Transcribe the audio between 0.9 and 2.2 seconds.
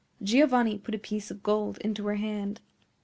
a piece of gold into her